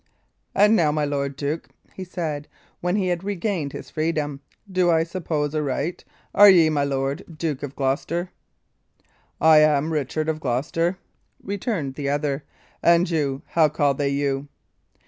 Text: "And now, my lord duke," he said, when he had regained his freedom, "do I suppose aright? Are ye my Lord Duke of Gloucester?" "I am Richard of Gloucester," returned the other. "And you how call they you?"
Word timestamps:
"And 0.55 0.75
now, 0.75 0.91
my 0.91 1.05
lord 1.05 1.35
duke," 1.35 1.67
he 1.93 2.03
said, 2.03 2.47
when 2.79 2.95
he 2.95 3.09
had 3.09 3.23
regained 3.23 3.71
his 3.71 3.91
freedom, 3.91 4.41
"do 4.71 4.89
I 4.89 5.03
suppose 5.03 5.53
aright? 5.53 6.03
Are 6.33 6.49
ye 6.49 6.71
my 6.71 6.83
Lord 6.83 7.23
Duke 7.37 7.61
of 7.61 7.75
Gloucester?" 7.75 8.31
"I 9.39 9.59
am 9.59 9.93
Richard 9.93 10.27
of 10.27 10.39
Gloucester," 10.39 10.97
returned 11.43 11.93
the 11.93 12.09
other. 12.09 12.43
"And 12.81 13.07
you 13.11 13.43
how 13.49 13.69
call 13.69 13.93
they 13.93 14.09
you?" 14.09 14.47